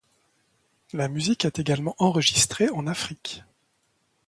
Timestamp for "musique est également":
1.09-1.93